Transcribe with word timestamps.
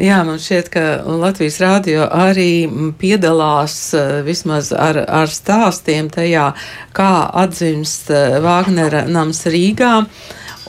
Jā, 0.00 0.22
man 0.24 0.38
šķiet, 0.40 0.68
ka 0.72 0.82
Latvijas 1.04 1.58
rādio 1.60 2.06
arī 2.08 2.64
piedalās 2.96 3.74
vismaz 4.24 4.70
ar, 4.72 4.96
ar 5.04 5.28
stāstiem 5.28 6.08
tajā, 6.08 6.46
kā 6.96 7.10
atzimst 7.42 8.08
Vāgnera 8.40 9.02
nams 9.12 9.42
Rīgā. 9.44 9.90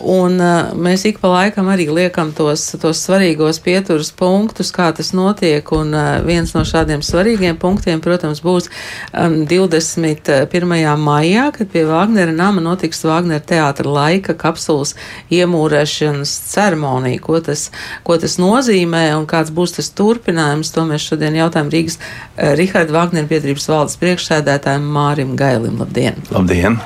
Un 0.01 0.39
uh, 0.41 0.71
mēs 0.73 1.03
ik 1.05 1.19
pa 1.21 1.29
laikam 1.29 1.67
arī 1.69 1.85
liekam 1.93 2.31
tos, 2.33 2.63
tos 2.81 3.01
svarīgos 3.05 3.59
pieturas 3.61 4.09
punktus, 4.17 4.71
kā 4.73 4.89
tas 4.97 5.12
notiek. 5.13 5.67
Un 5.76 5.94
uh, 5.94 6.21
viens 6.26 6.49
no 6.55 6.63
šādiem 6.65 7.03
svarīgiem 7.05 7.59
punktiem, 7.62 8.01
protams, 8.01 8.41
būs 8.41 8.69
um, 9.13 9.44
21. 9.49 10.87
maijā, 11.01 11.47
kad 11.53 11.69
pie 11.73 11.83
Vāgnera 11.90 12.33
nama 12.33 12.63
notiks 12.63 13.03
Vāgnera 13.05 13.44
teātra 13.45 13.91
laika 13.91 14.33
kapsulas 14.37 14.95
iemūrēšanas 15.33 16.34
ceremonija. 16.49 17.22
Ko 17.22 17.38
tas, 17.45 17.68
ko 18.08 18.18
tas 18.22 18.40
nozīmē 18.41 19.04
un 19.20 19.30
kāds 19.30 19.54
būs 19.54 19.77
tas 19.77 19.91
turpinājums, 19.98 20.73
to 20.73 20.88
mēs 20.90 21.05
šodien 21.12 21.38
jautājam 21.38 21.70
Rīgas 21.73 21.99
uh, 22.02 22.55
Riharda 22.58 22.98
Vāgnera 22.98 23.30
biedrības 23.30 23.70
valdes 23.70 23.99
priekšsēdētājiem 24.02 24.90
Mārim 24.98 25.38
Gailim. 25.38 25.77
Labdien! 25.84 26.18
Labdien! 26.34 26.81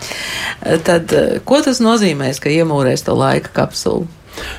Tad, 0.83 1.15
uh, 1.15 1.39
ko 1.47 1.63
tas 1.63 1.79
nozīmēs, 1.83 2.43
ka 2.43 2.51
iemūrēs 2.51 3.04
to 3.05 3.15
laika 3.17 3.53
kapsulu. 3.53 4.07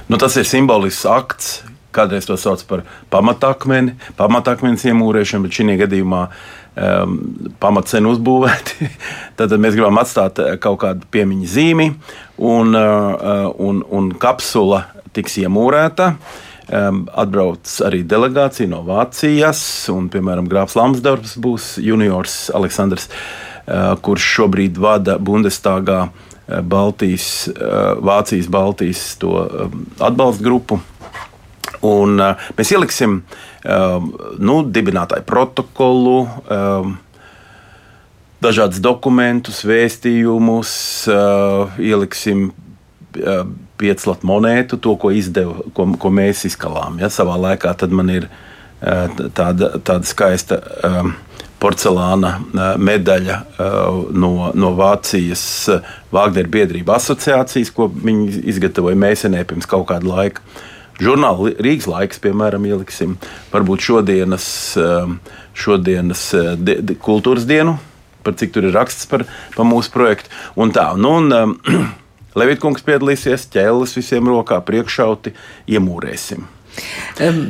Nu, 0.09 0.19
tas 0.21 0.37
ir 0.37 0.47
simbolisks 0.49 1.07
akts. 1.09 1.57
Kādreiz 1.97 2.27
to 2.29 2.37
sauc 2.37 2.61
par 2.69 2.83
pamatakmeni, 3.09 3.95
pamatakmeņa 4.19 4.91
iemūrēšanu, 4.91 5.47
bet 5.47 5.57
šī 5.57 5.77
gadījumā 5.81 6.27
um, 6.29 7.15
pamats 7.63 7.95
sen 7.95 8.09
uzbūvēti. 8.11 8.91
Tad 9.39 9.55
mēs 9.57 9.79
gribam 9.79 9.97
atstāt 10.03 10.43
uh, 10.43 10.51
kaut 10.61 10.83
kādu 10.85 11.09
piemiņu 11.15 11.49
zīmi, 11.49 11.89
un, 12.37 12.77
uh, 12.77 13.49
un, 13.57 13.81
un 13.89 14.13
kapsula 14.21 14.85
tiks 15.17 15.39
iemūrēta. 15.41 16.13
Um, 16.67 17.05
atbrauc 17.15 17.71
arī 17.87 18.03
delegācija 18.05 18.69
no 18.69 18.83
Vācijas, 18.85 19.61
un, 19.95 20.11
piemēram, 20.13 20.51
Grāfs 20.51 20.77
Lamsdorfs 20.77 21.37
būs 21.41 21.77
juniors 21.81 22.51
Aleksandrs, 22.59 23.09
uh, 23.09 23.95
kurš 24.05 24.33
šobrīd 24.37 24.81
vada 24.83 25.17
Bundestāgā 25.23 26.01
uh, 26.11 26.36
Eh, 26.36 26.36
Baltijas, 26.47 27.49
eh, 27.49 27.55
Vācijas 28.01 28.49
Baltijas 28.49 29.19
eh, 29.23 29.69
atbalsta 29.99 30.45
grupu. 30.45 30.81
Un 31.83 32.17
mēs 32.57 32.71
ieliksim 32.73 33.21
nu, 34.43 34.55
dibinātāju 34.65 35.23
protokolu, 35.29 36.15
dažādus 38.43 38.81
dokumentus, 38.83 39.61
vēstījumus, 39.69 40.73
ieliksim 41.79 42.49
pieclatu 43.77 44.31
monētu, 44.31 44.81
to, 44.83 44.97
ko 44.99 45.13
izdeva, 45.15 45.69
ko, 45.77 45.87
ko 46.01 46.11
mēs 46.17 46.47
izkalām. 46.49 46.97
Ja, 47.03 47.13
savā 47.13 47.37
laikā 47.45 47.75
tad 47.79 47.95
man 47.95 48.11
ir 48.15 48.27
tāda, 48.81 49.77
tāda 49.77 50.03
skaista 50.09 50.63
porcelāna 51.63 52.37
medaļa 52.79 53.37
no, 54.13 54.33
no 54.55 54.73
Vācijas 54.77 55.45
Vāgneru 56.15 56.53
biedrību 56.53 56.95
asociācijas, 56.97 57.73
ko 57.75 57.89
viņi 57.91 58.43
izgatavoja 58.53 58.99
mēsenē 59.01 59.45
pirms 59.49 59.69
kaut 59.71 59.89
kāda 59.91 60.11
laika. 60.11 60.45
Žurnāla 60.97 61.53
Rīgas 61.61 61.89
laiks, 61.91 62.21
piemēram, 62.25 62.65
ieliksim 62.69 63.19
varbūt 63.53 63.85
šodienas, 63.85 64.47
šodienas 65.57 66.25
di, 66.57 66.79
di, 66.81 66.97
kultūras 66.97 67.45
dienu, 67.49 67.77
par 68.25 68.37
cik 68.41 68.55
tur 68.55 68.69
ir 68.69 68.77
raksts 68.77 69.09
par, 69.11 69.27
par 69.57 69.69
mūsu 69.69 69.93
projektu. 69.93 70.33
Un 70.57 70.73
tā, 70.77 70.89
nu, 70.97 71.19
un, 71.21 71.57
Levitkungs 72.37 72.85
piedalīsies, 72.85 73.47
ķēlis 73.53 73.97
visiem 73.97 74.29
rokā, 74.29 74.61
priekšauti, 74.65 75.33
iemūrēsim. 75.73 76.45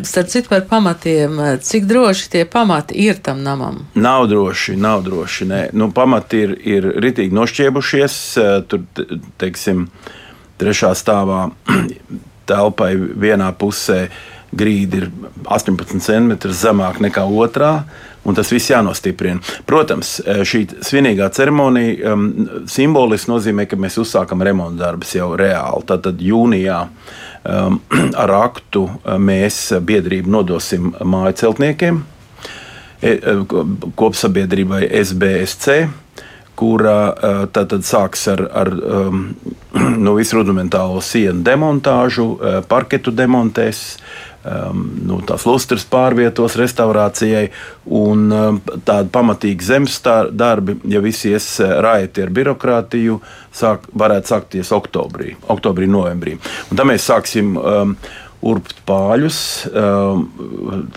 Starp 0.02 0.28
citu, 0.28 0.48
par 0.48 0.62
pamatiem, 0.68 1.40
cik 1.62 1.84
droši 1.84 2.30
tie 2.30 2.44
pamati 2.44 2.94
ir 2.94 3.18
tam 3.22 3.42
namam? 3.42 3.86
Nav 3.94 4.26
droši, 4.30 4.76
nav 4.76 5.02
droši. 5.02 5.48
Nē. 5.50 5.62
Nu, 5.72 5.90
pamati 5.92 6.44
ir, 6.46 6.54
ir 6.62 6.86
ritīgi 7.02 7.34
nošķiebušies. 7.34 8.20
Tur, 8.70 8.86
teiksim, 9.42 9.88
trešā 10.60 10.94
stāvā 10.94 11.48
telpai 12.50 12.94
vienā 12.96 13.50
pusē 13.58 14.06
grīda 14.56 15.02
ir 15.02 15.08
18 15.50 15.98
cm 16.00 16.36
zemāk 16.54 17.02
nekā 17.02 17.26
otrā. 17.26 17.80
Un 18.26 18.34
tas 18.34 18.48
viss 18.50 18.72
jānostiprina. 18.72 19.38
Protams, 19.66 20.16
šī 20.50 20.64
svinīgā 20.82 21.28
ceremonija 21.34 22.14
um, 22.14 22.24
simboliski 22.70 23.30
nozīmē, 23.30 23.68
ka 23.70 23.78
mēs 23.78 24.00
uzsākam 24.02 24.42
remonta 24.42 24.88
darbus 24.88 25.12
jau 25.14 25.28
reāli. 25.38 25.86
Tātad 25.86 26.22
jūnijā 26.26 26.80
uh, 26.86 27.14
ar 28.22 28.34
aktu 28.40 28.86
uh, 28.86 29.16
mēs 29.22 29.60
biedrību 29.86 30.32
nodosim 30.32 30.92
māju 31.04 31.36
celtniekiem, 31.42 32.02
e, 33.02 33.14
uh, 33.16 33.64
kopsabiedrībai 33.98 34.84
SBSC, 35.02 35.86
kura 36.56 36.98
uh, 37.12 37.42
tātad 37.52 37.84
sāks 37.86 38.26
ar, 38.32 38.46
ar 38.50 38.72
um, 38.72 39.26
nu, 40.04 40.16
visu 40.16 40.40
rudimentālo 40.40 41.02
sienu 41.04 41.44
demontāžu, 41.46 42.30
parketu 42.68 43.12
demontēs, 43.14 43.82
um, 44.46 44.84
nu, 45.06 45.20
tās 45.26 45.46
lustras 45.48 45.84
pārvietos 45.90 46.56
restaurācijai, 46.58 47.46
un 48.00 48.26
um, 48.32 48.60
tādi 48.88 49.12
pamatīgi 49.12 49.68
zemes 49.68 49.98
darbi, 50.32 50.78
ja 50.88 51.02
visi 51.04 51.32
ies 51.34 51.48
raiti 51.60 52.24
ar 52.24 52.32
birokrātiju, 52.34 53.20
sāk, 53.56 53.88
varētu 53.92 54.34
sākties 54.34 54.72
oktobrī, 54.76 55.34
oktobrī 55.52 55.88
novembrī. 55.90 56.38
Un 56.70 56.78
tad 56.78 56.88
mēs 56.88 57.10
sāksim. 57.10 57.56
Um, 57.56 57.98
urbt 58.44 58.78
pāļus 58.86 59.38
um, 59.70 60.24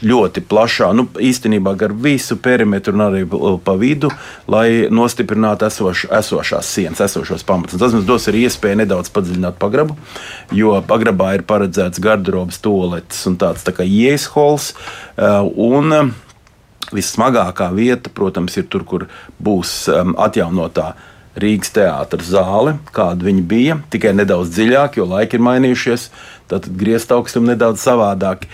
ļoti 0.03 0.43
plašā, 0.49 0.89
nu, 0.95 1.05
īstenībā 1.23 1.73
gar 1.79 1.93
visu 1.95 2.37
perimetru 2.41 2.95
un 2.97 3.05
arī 3.07 3.23
pa 3.63 3.75
vidu, 3.79 4.11
lai 4.51 4.87
nostiprinātu 4.91 5.67
esoš, 5.69 6.05
esošās 6.19 6.71
sienas, 6.75 7.03
esošos 7.05 7.45
pamatus. 7.47 7.79
Tas 7.81 7.95
mums 7.95 8.07
dos 8.07 8.27
arī 8.31 8.45
iespēju 8.47 8.81
nedaudz 8.83 9.11
padziļināt 9.15 9.59
pagrabu, 9.61 9.97
jo 10.55 10.75
pagrabā 10.87 11.35
ir 11.37 11.45
paredzēts 11.49 12.01
garderobas 12.03 12.59
toaletes 12.63 13.25
un 13.29 13.39
tāds 13.41 13.65
tā 13.67 13.75
kā 13.75 13.87
ieejas 13.87 14.29
hols. 14.35 14.73
Uh, 15.15 15.45
un, 15.69 15.93
um, 16.01 16.17
Vissmagākā 16.89 17.67
vieta, 17.75 18.09
protams, 18.09 18.55
ir 18.57 18.65
tur, 18.71 18.81
kur 18.87 19.03
būs 19.37 19.83
um, 19.93 20.15
atjaunotā 20.17 20.93
Rīgas 21.39 21.69
teātras 21.75 22.31
zāle, 22.33 22.73
kāda 22.95 23.27
viņa 23.27 23.43
bija, 23.47 23.77
tikai 23.93 24.15
nedaudz 24.17 24.49
dziļāk, 24.55 24.97
jo 24.97 25.05
laiki 25.07 25.37
ir 25.37 25.43
mainījušies. 25.45 26.07
Tad 26.49 26.65
griezt 26.79 27.11
augstumu 27.13 27.51
nedaudz 27.51 27.83
savādāk. 27.85 28.47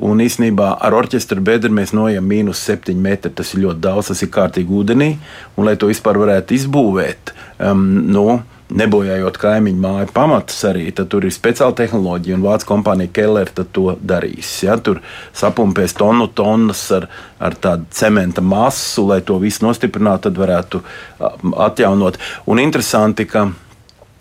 Un 0.00 0.22
īsnībā 0.24 0.70
ar 0.80 0.96
orķestra 0.96 1.42
bedri 1.44 1.72
mēs 1.74 1.92
noejam 1.92 2.24
mīnus 2.24 2.62
7 2.64 2.96
metri. 2.96 3.32
Tas 3.36 3.52
ir 3.52 3.66
ļoti 3.66 3.84
daudz, 3.84 4.08
tas 4.08 4.24
ir 4.24 4.32
kārtīgi 4.32 4.72
ūdenī. 4.72 5.10
Un, 5.56 5.68
lai 5.68 5.76
to 5.76 5.90
vispār 5.90 6.16
varētu 6.22 6.56
izbūvēt, 6.56 7.34
um, 7.68 7.84
nu, 8.08 8.40
nebojājot 8.72 9.36
kaimiņu 9.40 9.80
māju 9.82 10.10
pamatus, 10.14 10.60
arī 10.68 10.86
tur 10.96 11.26
ir 11.26 11.34
speciāla 11.34 11.74
tehnoloģija, 11.76 12.36
un 12.38 12.44
vācu 12.46 12.68
kompānija 12.70 13.12
Keller 13.14 13.50
to 13.52 13.96
darīs. 14.00 14.52
Ja? 14.64 14.78
Tur 14.80 15.02
sapumpēs 15.36 15.96
tonu 15.98 16.28
tonnas 16.32 16.84
ar, 16.96 17.08
ar 17.42 17.56
tādu 17.60 17.88
cementa 17.92 18.44
masu, 18.44 19.06
lai 19.10 19.20
to 19.26 19.36
visu 19.42 19.66
nostiprinātu, 19.66 20.30
tad 20.30 20.40
varētu 20.40 20.82
atjaunot. 21.66 22.18
Un 22.48 22.62
interesanti, 22.62 23.28
ka 23.28 23.50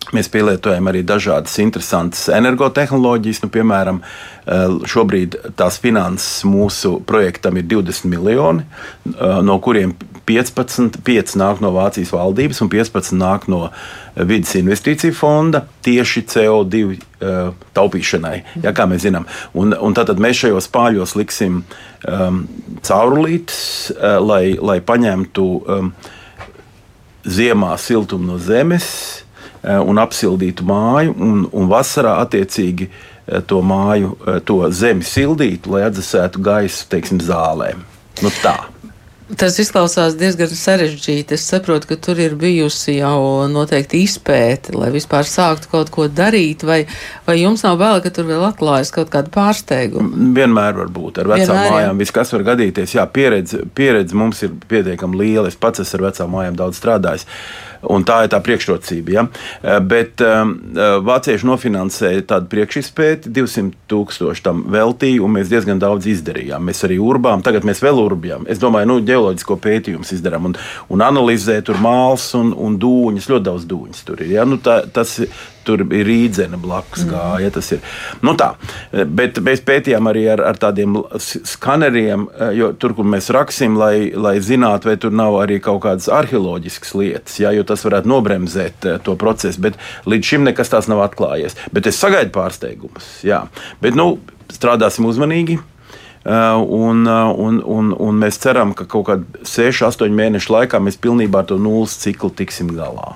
Mēs 0.09 0.27
pielietojam 0.33 0.89
arī 0.89 1.03
dažādas 1.05 1.53
interesantas 1.61 2.25
energotehnoloģijas. 2.33 3.43
Nu, 3.45 3.49
piemēram, 3.53 4.01
eh, 4.01 4.63
šobrīd 4.89 5.37
tās 5.55 5.77
finanses 5.79 6.41
mūsu 6.43 6.97
projektam 7.05 7.57
ir 7.57 7.63
20 7.63 8.09
miljoni, 8.09 8.65
eh, 9.05 9.41
no 9.41 9.59
kuriem 9.59 9.93
15, 10.25 10.97
5 11.03 11.35
nāk 11.37 11.61
no 11.61 11.71
Vācijas 11.71 12.11
valdības 12.11 12.61
un 12.61 12.69
15 12.69 13.13
nāk 13.13 13.47
no 13.47 13.69
vidas 14.15 14.55
investīciju 14.55 15.15
fonda 15.15 15.65
tieši 15.83 16.21
CO2 16.27 16.99
uh, 17.21 17.53
taupīšanai, 17.73 18.43
ja, 18.63 18.71
kā 18.71 18.85
mēs 18.85 19.01
zinām. 19.07 19.25
Un, 19.53 19.73
un 19.73 19.93
tad 19.93 20.07
mēs 20.19 20.43
šajos 20.43 20.67
pāļos 20.67 21.15
liksim 21.15 21.63
um, 22.07 22.47
caurulītes, 22.83 23.91
uh, 23.95 24.19
lai, 24.19 24.57
lai 24.61 24.79
paņemtu 24.79 25.47
um, 25.65 25.93
ziemā 27.25 27.77
siltumu 27.79 28.33
no 28.33 28.37
zemes 28.37 28.91
Eh, 28.91 29.30
un 29.63 30.01
apsildītu 30.01 30.65
māju, 30.65 31.15
un, 31.21 31.45
un 31.53 31.71
vasarā 31.71 32.17
attiecīgi 32.23 32.89
eh, 32.89 33.41
to 33.47 33.61
māju, 33.61 34.15
eh, 34.25 34.41
to 34.45 34.61
zemi 34.73 35.05
sildītu, 35.05 35.75
lai 35.75 35.85
atdzesētu 35.89 36.41
gaisu, 36.41 36.85
teiksim, 36.91 37.21
zālēm. 37.25 37.85
Nu, 38.21 38.33
tā. 38.41 38.57
Tas 39.39 39.55
izklausās 39.63 40.17
diezgan 40.19 40.49
sarežģīti. 40.51 41.37
Es 41.37 41.45
saprotu, 41.47 41.87
ka 41.87 41.95
tur 42.03 42.19
ir 42.19 42.33
bijusi 42.39 42.97
jau 42.97 43.47
noteikti 43.47 44.01
izpēte, 44.03 44.73
lai 44.75 44.89
vispār 44.91 45.27
sāktu 45.27 45.69
kaut 45.71 45.91
ko 45.93 46.07
darīt, 46.11 46.65
vai, 46.67 46.81
vai 47.27 47.37
jums 47.39 47.63
nav 47.63 47.77
bail, 47.79 48.01
ka 48.03 48.11
tur 48.11 48.27
vēl 48.27 48.43
atklājas 48.49 48.91
kaut 48.91 49.11
kāda 49.13 49.31
pārsteiguma? 49.31 50.11
Vienmēr 50.35 50.75
var 50.81 50.91
būt 50.91 51.21
ar 51.23 51.31
vecām 51.31 51.47
Vienmēr, 51.47 51.75
mājām. 51.77 52.03
Viss, 52.03 52.15
kas 52.15 52.35
var 52.35 52.43
gadīties, 52.51 52.97
jā, 52.97 53.07
pieredze, 53.07 53.63
pieredze 53.77 54.19
mums 54.19 54.43
ir 54.43 54.51
pietiekami 54.67 55.23
liela. 55.23 55.47
Es 55.47 55.59
pats 55.59 55.85
esmu 55.85 56.01
ar 56.01 56.07
vecām 56.09 56.35
mājām 56.35 56.59
daudz 56.59 56.81
strādājis. 56.81 57.27
Un 57.89 58.05
tā 58.05 58.21
ir 58.25 58.31
tā 58.33 58.37
priekšrocība. 58.43 59.13
Ja? 59.15 59.25
Eh, 59.61 59.79
bet 59.81 60.21
um, 60.25 60.53
vācieši 61.07 61.47
nofinansēja 61.49 62.25
tādu 62.33 62.49
priekšizpēti, 62.51 63.31
200 63.33 63.87
tūkstoši 63.91 64.45
tam 64.45 64.63
veltīja, 64.71 65.21
un 65.25 65.35
mēs 65.37 65.49
diezgan 65.51 65.81
daudz 65.81 66.09
izdarījām. 66.11 66.69
Mēs 66.69 66.85
arī 66.87 66.99
urbām, 67.01 67.43
tagad 67.45 67.65
mēs 67.67 67.81
vēl 67.83 68.01
urbjām. 68.03 68.45
Es 68.51 68.61
domāju, 68.61 68.91
nu, 68.91 68.99
ģeoloģisko 69.07 69.57
pētījumu 69.61 70.07
izdarām 70.11 70.51
un, 70.51 70.57
un 70.93 71.05
analizē 71.05 71.59
tur 71.65 71.81
māls 71.81 72.31
un, 72.37 72.53
un 72.53 72.77
dūņas, 72.81 73.29
ļoti 73.31 73.47
daudz 73.49 73.65
dūņas 73.71 74.05
tur 74.07 74.21
ir. 74.25 74.35
Ja? 74.37 74.45
Nu, 74.47 74.61
tā, 74.61 74.81
tas, 74.93 75.17
tur 75.67 75.83
ir 75.87 76.05
rīdzene 76.07 76.59
blakus 76.61 77.05
mm. 77.05 77.11
gāja. 77.11 77.51
Tas 77.55 77.71
ir. 77.75 77.81
Nu 78.25 78.35
tā, 78.39 78.51
bet 78.91 79.39
mēs 79.43 79.63
pētījām 79.67 80.09
arī 80.11 80.25
ar, 80.33 80.43
ar 80.51 80.59
tādiem 80.61 80.97
skaneriem, 81.19 82.27
jo 82.57 82.71
tur, 82.79 82.95
kur 82.97 83.07
mēs 83.07 83.31
raksim, 83.33 83.77
lai, 83.79 84.11
lai 84.15 84.37
zinātu, 84.43 84.91
vai 84.91 84.97
tur 85.01 85.15
nav 85.15 85.39
arī 85.41 85.59
kaut 85.63 85.83
kādas 85.85 86.09
arheoloģiskas 86.11 86.95
lietas, 86.97 87.39
ja, 87.41 87.53
jo 87.55 87.65
tas 87.67 87.85
varētu 87.87 88.11
nobremzēt 88.11 88.87
eh, 88.87 89.01
to 89.03 89.17
procesu. 89.19 89.61
Bet 89.63 89.79
līdz 90.09 90.33
šim 90.33 90.47
nekas 90.47 90.71
tāds 90.73 90.89
nav 90.91 91.03
atklājies. 91.05 91.57
Bet 91.73 91.89
es 91.89 91.99
sagaidu 92.01 92.33
pārsteigumus. 92.35 93.17
Jā. 93.27 93.45
Bet 93.83 93.97
nu, 93.97 94.15
strādāsim 94.51 95.07
uzmanīgi. 95.09 95.61
Uh, 96.21 96.61
un, 96.69 97.07
un, 97.09 97.55
un, 97.65 97.87
un 97.97 98.17
mēs 98.21 98.37
ceram, 98.43 98.75
ka 98.77 98.85
kaut 98.85 99.07
kādā 99.07 99.41
6, 99.41 99.79
8 99.87 100.13
mēnešu 100.13 100.53
laikā 100.53 100.77
mēs 100.77 100.99
pilnībā 101.01 101.41
ar 101.41 101.47
to 101.49 101.57
nulles 101.57 101.95
ciklu 101.97 102.29
tiksim 102.37 102.69
galā. 102.77 103.15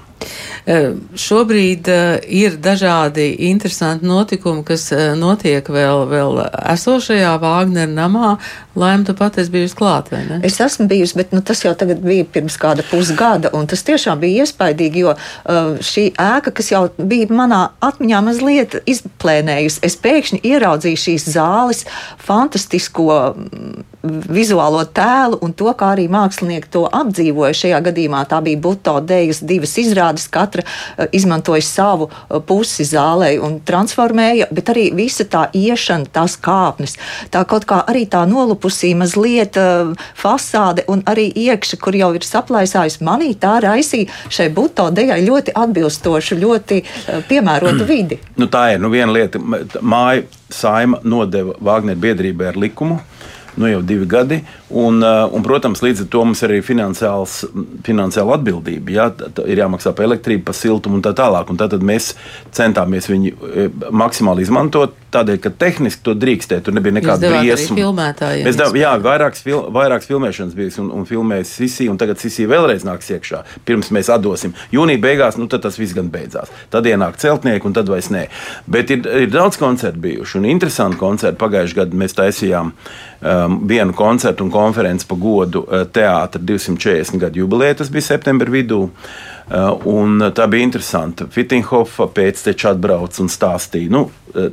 Eh, 0.65 0.93
šobrīd 1.13 1.87
eh, 1.93 2.19
ir 2.25 2.57
dažādi 2.57 3.27
interesanti 3.51 4.07
notikumi, 4.09 4.63
kas 4.65 4.87
eh, 4.95 5.13
notiek 5.19 5.67
vēl, 5.69 6.05
vēl 6.09 6.39
esošajā 6.73 7.35
Vāgnera 7.43 7.91
namā. 7.91 8.35
Laim, 8.75 9.05
tu 9.07 9.13
pat 9.15 9.37
esi 9.39 9.53
bijusi 9.53 9.77
klāt, 9.77 10.09
vai 10.11 10.23
ne? 10.25 10.39
Es 10.47 10.57
esmu 10.63 10.87
bijusi, 10.91 11.15
bet 11.19 11.35
nu, 11.35 11.43
tas 11.45 11.61
jau 11.63 11.75
bija 12.01 12.25
pirms 12.27 12.57
kāda 12.59 12.83
pusgada, 12.89 13.53
un 13.55 13.69
tas 13.71 13.85
tiešām 13.87 14.19
bija 14.19 14.43
iespaidīgi, 14.43 15.05
jo 15.05 15.13
šī 15.85 16.09
ēka, 16.19 16.51
kas 16.57 16.73
jau 16.73 16.81
bija 16.97 17.29
manā 17.31 17.61
atmiņā 17.85 18.21
mazliet 18.25 18.79
izplēnējusi, 18.83 19.79
es 19.85 19.95
pēkšņi 20.03 20.41
ieraudzīju 20.51 21.03
šīs 21.05 21.29
zāles 21.37 21.85
fantastisko 22.25 23.21
vizuālo 24.05 24.83
tēlu 24.85 25.39
un 25.45 25.53
to, 25.57 25.69
kā 25.77 25.91
arī 25.95 26.07
mākslinieki 26.11 26.71
to 26.71 26.85
apdzīvoja. 26.89 27.55
Šajā 27.57 27.81
gadījumā 27.89 28.23
tā 28.29 28.41
bija 28.45 28.59
Buto 28.61 28.97
dejas 29.01 29.41
divas 29.45 29.75
izrādes, 29.81 30.27
katra 30.31 30.65
uh, 30.65 31.05
izmantoja 31.15 31.63
savu 31.65 32.09
uh, 32.09 32.39
pusi 32.45 32.85
zālē 32.87 33.35
un 33.43 33.59
transformēja, 33.65 34.49
bet 34.55 34.71
arī 34.73 34.87
visa 34.95 35.25
tā 35.29 35.45
iešana, 35.55 36.09
tās 36.15 36.37
kāpnes, 36.41 36.97
tā 37.33 37.43
kaut 37.49 37.67
kā 37.69 37.81
arī 37.89 38.05
tā 38.11 38.23
nolupusī 38.29 38.93
mazliet 38.97 39.59
uh, 39.61 39.93
fasāde 40.19 40.85
un 40.91 41.03
arī 41.09 41.27
iekša, 41.45 41.81
kur 41.81 41.97
jau 41.97 42.13
ir 42.17 42.25
saplaisājusi 42.25 43.03
manī, 43.05 43.33
tā 43.39 43.57
raisīja 43.65 44.11
šai 44.29 44.49
Buto 44.55 44.87
dejai 44.95 45.21
ļoti 45.25 45.55
atbilstošu, 45.57 46.39
ļoti 46.39 46.81
piemērotu 47.29 47.87
vidi. 47.93 48.19
Nu, 48.39 48.49
tā 48.51 48.69
ir 48.75 48.81
nu, 48.83 48.91
viena 48.93 49.11
lieta. 49.15 49.41
Māja 49.85 50.25
saima 50.51 51.01
nodeva 51.03 51.55
Vāgneru 51.63 52.01
biedrībai 52.05 52.51
ar 52.51 52.59
likumu 52.59 52.99
nu, 53.55 53.69
jau 53.69 53.81
divi 53.85 54.07
gadi. 54.09 54.41
Un, 54.69 54.99
uh, 55.03 55.25
un, 55.31 55.43
protams, 55.45 55.83
līdz 55.85 56.05
ar 56.05 56.09
to 56.11 56.23
mums 56.27 56.43
arī 56.47 56.59
finansiāla 56.65 58.37
atbildība. 58.37 58.95
Jā, 58.95 59.07
ir 59.45 59.63
jāmaksā 59.63 59.95
par 59.95 60.09
elektrību, 60.09 60.45
par 60.47 60.57
siltumu 60.57 60.99
un 60.99 61.05
tā 61.05 61.15
tālāk. 61.17 61.49
Un 61.51 61.59
tad 61.59 61.75
mēs 61.85 62.13
centāmies 62.55 63.09
viņu 63.11 63.31
e, 63.31 63.67
maksimāli 63.95 64.45
izmantot. 64.45 64.95
Tādēļ, 65.15 65.39
ka 65.43 65.51
tehniski 65.55 66.03
to 66.03 66.15
drīkstēja, 66.19 66.63
tur 66.65 66.75
nebija 66.75 66.97
nekāda 66.97 67.29
briesma. 67.31 67.77
Mēs 68.45 68.59
devām, 68.59 68.77
jā, 68.79 68.91
vairākas, 69.05 69.43
fil, 69.45 69.61
vairākas 69.75 70.09
filmēšanas 70.09 70.57
bija 70.57 70.73
un, 70.83 70.91
un 70.99 71.07
filmēja 71.07 71.47
Sisi, 71.47 71.87
un 71.91 71.99
tagad 72.01 72.19
Sisi 72.19 72.47
vēlreiz 72.49 72.83
nāks 72.87 73.11
iekšā. 73.15 73.43
Pirms 73.67 73.91
mēs 73.95 74.11
atdosim. 74.11 74.55
Jūnija 74.75 75.01
beigās, 75.05 75.39
nu 75.39 75.47
tad 75.51 75.63
tas 75.65 75.79
viss 75.79 75.95
gan 75.95 76.09
beidzās. 76.11 76.51
Tad 76.73 76.87
ienāk 76.89 77.19
celtnieki, 77.21 77.69
un 77.69 77.77
tad 77.77 77.91
vairs 77.91 78.11
nē. 78.11 78.25
Bet 78.71 78.91
ir, 78.91 79.05
ir 79.25 79.31
daudz 79.31 79.59
koncertu 79.61 80.03
bijuši, 80.03 80.39
un 80.41 80.49
interesanti 80.51 80.99
koncerti. 80.99 81.39
Pagājušajā 81.41 81.79
gadā 81.79 82.01
mēs 82.01 82.17
taisījām 82.17 82.73
um, 82.73 83.61
vienu 83.69 83.95
koncertu 83.95 84.45
un 84.45 84.51
konferenci 84.53 85.07
pa 85.07 85.19
godu 85.19 85.63
uh, 85.63 85.85
teātra 85.87 86.41
240 86.41 87.21
gadu 87.23 87.45
jubileju. 87.45 87.79
Tas 87.83 87.93
bija 87.93 88.11
septembra 88.11 88.51
vidū. 88.51 88.89
Uh, 89.45 89.75
un 89.85 90.31
tā 90.33 90.47
bija 90.49 90.65
interesanti. 90.65 91.27
Fitinhofa 91.29 92.07
pēcteči 92.09 92.71
atbrauc 92.71 93.19
un 93.21 93.29
stāstīja. 93.29 93.93
Nu, 93.93 94.07
uh, 94.33 94.47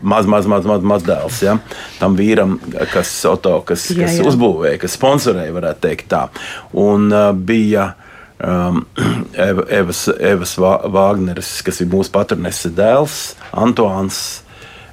maz, 0.00 0.26
maz, 0.26 0.46
maz, 0.50 0.66
maz, 0.68 0.84
maz 0.86 1.04
dēls. 1.06 1.40
Ja? 1.44 1.56
Tam 2.00 2.16
vīram, 2.18 2.56
kas, 2.92 3.12
auto, 3.28 3.58
kas, 3.66 3.88
jā, 3.90 4.04
kas 4.04 4.20
jā. 4.20 4.26
uzbūvēja, 4.30 4.80
kas 4.82 4.96
sponsorēja, 4.98 5.54
varētu 5.56 5.84
teikt 5.86 6.10
tā. 6.12 6.24
Un 6.78 7.08
uh, 7.12 7.30
bija 7.36 7.92
um, 8.42 8.84
Evas, 9.80 10.06
Evas 10.18 10.56
Vāgneris, 10.58 11.54
kas 11.66 11.82
ir 11.82 11.90
mūsu 11.92 12.12
patronese 12.14 12.72
dēls, 12.74 13.22
Antoāns 13.52 14.42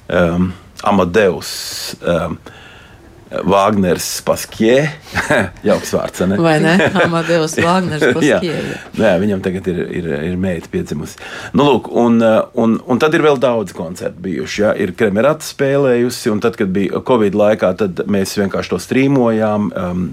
um, 0.08 0.52
Amadeus. 0.86 1.52
Um, 2.00 2.38
Vāgners 3.30 4.06
Paskē. 4.26 4.74
Jauks 5.68 5.92
vārds, 5.94 6.22
ne? 6.26 6.38
Vai 6.42 6.56
ne? 6.62 6.74
Amadeus 7.04 7.54
Vāgners 7.60 8.02
Paskē. 8.16 8.40
jā. 8.50 8.78
jā, 8.98 9.12
viņam 9.22 9.42
tagad 9.44 9.70
ir, 9.70 9.80
ir, 10.00 10.10
ir 10.32 10.36
meita 10.40 10.70
piedzimusi. 10.72 11.20
Nu, 11.54 11.68
lūk, 11.68 11.90
un, 11.94 12.18
un, 12.58 12.76
un 12.82 13.02
tad 13.02 13.14
ir 13.14 13.24
vēl 13.26 13.38
daudz 13.42 13.74
koncertu 13.76 14.26
bijuši. 14.26 14.62
Ja? 14.64 14.74
Ir 14.74 14.96
Kremerata 14.98 15.46
spēlējusi, 15.46 16.32
un 16.34 16.42
tad, 16.42 16.58
kad 16.58 16.74
bija 16.74 17.02
Covid 17.06 17.38
laikā, 17.38 17.74
tad 17.78 18.04
mēs 18.10 18.34
vienkārši 18.40 18.74
to 18.74 18.82
strīmojām. 18.82 19.70
Um, 19.78 20.06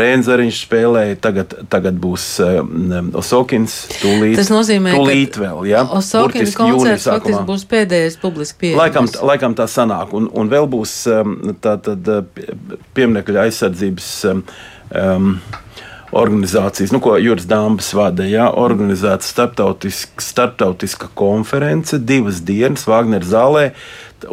Rēnzariņš 0.00 0.60
spēlēja, 0.64 1.16
tagad, 1.20 1.52
tagad 1.68 1.98
būs 2.00 2.24
um, 2.40 3.10
Osokins. 3.20 3.74
Tūlīt, 4.00 4.38
Tas 4.38 4.48
nozīmē, 4.48 4.94
tūlīt 4.96 5.36
ka 5.36 5.42
vēl, 5.42 5.66
ja? 5.68 5.82
Osokins 5.98 6.56
koncerts 6.56 7.04
faktiski 7.10 7.44
būs 7.48 7.66
pēdējais 7.68 8.16
publiski 8.22 8.62
pieejams. 8.64 8.80
Laikam, 8.80 9.10
laikam 9.32 9.58
tā 9.58 9.68
sanāk, 9.68 10.16
un, 10.16 10.30
un 10.32 10.48
vēl 10.52 10.64
būs 10.72 10.96
um, 11.12 11.36
tā 11.60 11.76
tad 11.84 12.08
uh, 12.08 12.24
pieminekļa 12.96 13.44
aizsardzības 13.50 14.10
um, 14.32 15.36
organizācijas, 16.16 16.92
nu, 16.94 17.00
ko 17.04 17.16
Juris 17.20 17.46
Dāmbas 17.50 17.92
vada, 17.96 18.24
ja, 18.28 18.48
organizēta 18.48 19.26
starptautiska, 19.26 20.22
starptautiska 20.22 21.10
konference 21.18 21.98
divas 21.98 22.40
dienas 22.46 22.86
Vāgner 22.88 23.26
zālē. 23.26 23.70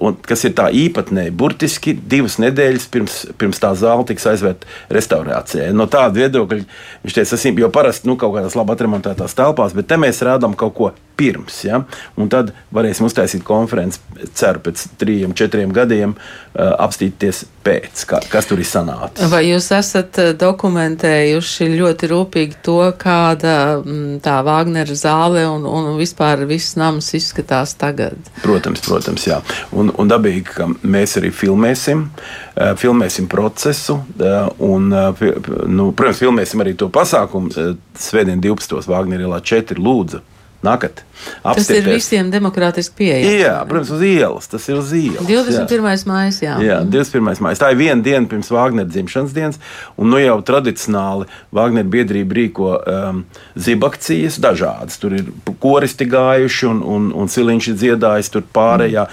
Un, 0.01 0.18
kas 0.25 0.45
ir 0.48 0.56
tā 0.57 0.69
īpatnēji, 0.74 1.34
burtiski 1.38 1.94
divas 1.94 2.40
nedēļas 2.42 2.90
pirms, 2.94 3.18
pirms 3.40 3.62
tā 3.62 3.74
zāle 3.78 4.06
tiks 4.10 4.28
aizvērta 4.31 4.69
restaurācijai. 4.94 5.72
No 5.75 5.88
tāda 5.92 6.24
viedokļa 6.24 6.62
viņš 7.04 7.18
teica, 7.19 7.38
esmu, 7.38 7.66
jo 7.66 7.72
parasti 7.74 8.10
nu, 8.10 8.18
kaut 8.19 8.38
kādās 8.38 8.57
labi 8.60 8.75
atremontētās 8.75 9.38
telpās, 9.38 9.75
bet 9.78 9.90
te 9.92 10.00
mēs 10.01 10.24
rādām 10.25 10.57
kaut 10.57 10.78
ko 10.78 10.94
pirms. 11.16 11.63
Ja? 11.68 11.81
Un 12.18 12.30
tad 12.31 12.51
varēsim 12.74 13.07
uztaisīt 13.07 13.44
konferenci, 13.45 14.01
ceru, 14.38 14.62
pēc 14.66 14.86
trim, 15.01 15.34
četriem 15.38 15.74
gadiem 15.74 16.16
uh, 16.16 16.74
apstīties 16.81 17.44
pēc, 17.63 18.03
kā, 18.10 18.20
kas 18.32 18.50
tur 18.50 18.62
ir 18.62 18.67
sanācis. 18.67 19.27
Vai 19.32 19.44
jūs 19.48 19.70
esat 19.75 20.20
uh, 20.22 20.32
dokumentējuši 20.39 21.70
ļoti 21.75 22.10
rūpīgi 22.12 22.60
to, 22.65 22.79
kāda 23.00 23.56
mm, 23.82 24.20
tā 24.25 24.39
Vāgnera 24.46 24.98
zāle 24.98 25.46
un, 25.50 25.67
un 25.70 25.94
vispār 26.00 26.46
viss 26.50 26.77
nams 26.79 27.13
izskatās 27.17 27.75
tagad? 27.79 28.17
Protams, 28.44 28.84
protams, 28.86 29.27
jā. 29.29 29.39
Un, 29.72 29.83
un 29.92 30.12
dabīgi, 30.12 30.46
ka 30.48 30.68
mēs 30.84 31.18
arī 31.20 31.32
filmēsim, 31.36 32.06
uh, 32.08 32.74
filmēsim 32.80 33.28
procesu 33.32 34.00
uh, 34.00 34.52
un, 34.63 34.92
nu, 34.92 35.90
protams, 35.92 36.22
filmēsim 36.22 36.63
arī 36.63 36.75
to 36.80 36.92
pasākumu. 36.94 37.52
Svētdien 38.00 38.44
12. 38.44 38.88
Vāgnera 38.90 39.28
ielā 39.28 39.42
4 39.44 39.82
lūdzu 39.82 40.24
Nākat, 40.63 41.01
apstipties. 41.43 41.67
Tas 41.67 41.70
ir 41.75 41.88
visiem 41.89 42.29
demokrātiski 42.32 42.96
pieejams. 43.01 43.34
Jā, 43.41 43.55
protams, 43.67 43.89
uz 43.91 44.03
ielas. 44.08 44.46
Tas 44.48 44.67
ir 44.72 44.77
uz 44.79 44.93
ielas. 44.96 45.25
21. 45.27 46.05
mājas, 46.08 46.38
jā. 46.43 46.53
Jā, 46.63 46.77
21. 46.88 47.41
mājas. 47.43 47.60
Tā 47.60 47.74
ir 47.74 47.79
viena 47.82 48.00
diena 48.05 48.29
pirms 48.32 48.51
Vāgnera 48.53 48.88
dzimšanas 48.88 49.36
dienas, 49.36 49.60
un 50.00 50.13
nu 50.13 50.22
jau 50.24 50.38
tradicionāli 50.48 51.27
Vāgnera 51.55 51.89
biedrība 51.96 52.38
rīko 52.39 52.70
um, 52.79 53.25
zibakcijas 53.60 54.39
dažādas. 54.43 55.01
Tur 55.03 55.17
ir 55.20 55.34
koristi 55.63 56.08
gājuši, 56.08 56.70
un, 56.72 56.79
un, 56.96 57.12
un 57.12 57.34
siliņš 57.36 57.74
ir 57.74 57.82
dziedājis 57.82 58.32
tur 58.32 58.48
pārējā. 58.55 59.10